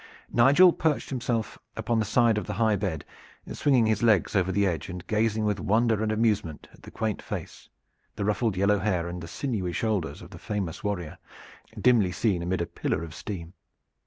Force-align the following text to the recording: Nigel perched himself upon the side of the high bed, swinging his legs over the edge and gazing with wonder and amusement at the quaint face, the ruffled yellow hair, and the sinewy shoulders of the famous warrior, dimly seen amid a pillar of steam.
Nigel 0.33 0.73
perched 0.73 1.11
himself 1.11 1.59
upon 1.77 1.99
the 1.99 2.05
side 2.05 2.39
of 2.39 2.47
the 2.47 2.53
high 2.55 2.75
bed, 2.75 3.05
swinging 3.53 3.85
his 3.85 4.01
legs 4.01 4.35
over 4.35 4.51
the 4.51 4.65
edge 4.65 4.89
and 4.89 5.05
gazing 5.05 5.45
with 5.45 5.59
wonder 5.59 6.01
and 6.01 6.11
amusement 6.11 6.67
at 6.73 6.81
the 6.81 6.89
quaint 6.89 7.21
face, 7.21 7.69
the 8.15 8.25
ruffled 8.25 8.57
yellow 8.57 8.79
hair, 8.79 9.07
and 9.07 9.21
the 9.21 9.27
sinewy 9.27 9.73
shoulders 9.73 10.23
of 10.23 10.31
the 10.31 10.39
famous 10.39 10.83
warrior, 10.83 11.19
dimly 11.79 12.11
seen 12.11 12.41
amid 12.41 12.61
a 12.61 12.65
pillar 12.65 13.03
of 13.03 13.13
steam. 13.13 13.53